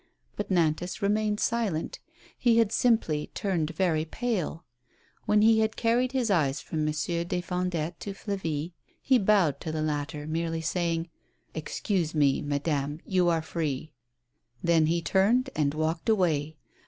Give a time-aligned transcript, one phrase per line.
[0.35, 1.99] But Nantas remained silent.
[2.35, 4.65] He had simply turned very pale.
[5.27, 9.71] When he had carried his eyes from Monsieur des Fondettes to Flavie, he bowed to
[9.71, 11.11] the latter, merely saying:"
[11.53, 13.93] Excuse me, madame, you are free,"
[14.63, 16.57] Then he turned and walked away.